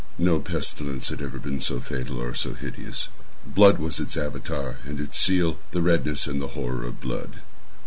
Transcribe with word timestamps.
No 0.17 0.39
pestilence 0.39 1.09
had 1.09 1.21
ever 1.21 1.37
been 1.37 1.61
so 1.61 1.79
fatal, 1.79 2.19
or 2.19 2.33
so 2.33 2.55
hideous. 2.55 3.07
Blood 3.45 3.77
was 3.77 3.99
its 3.99 4.17
Avatar 4.17 4.77
and 4.83 4.99
its 4.99 5.19
seal—the 5.19 5.79
redness 5.79 6.25
and 6.25 6.41
the 6.41 6.57
horror 6.57 6.83
of 6.85 6.99
blood. 6.99 7.41